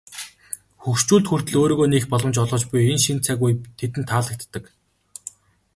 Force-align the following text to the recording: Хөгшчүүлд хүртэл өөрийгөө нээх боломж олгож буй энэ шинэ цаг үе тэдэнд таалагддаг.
Хөгшчүүлд 0.83 1.25
хүртэл 1.29 1.55
өөрийгөө 1.61 1.87
нээх 1.91 2.05
боломж 2.11 2.35
олгож 2.43 2.63
буй 2.67 2.81
энэ 2.91 3.03
шинэ 3.05 3.21
цаг 3.27 3.37
үе 3.45 3.51
тэдэнд 3.79 4.07
таалагддаг. 4.11 4.63